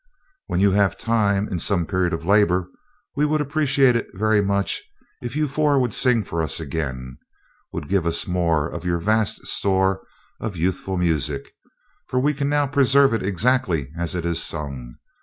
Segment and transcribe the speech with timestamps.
[0.47, 2.71] "When you have time, in some period of labor,
[3.15, 4.81] we would appreciate it very much
[5.21, 7.19] if you four would sing for us again,
[7.71, 10.01] would give us more of your vast store
[10.39, 11.53] of youthful music,
[12.07, 14.95] for we can now preserve it exactly as it is sung.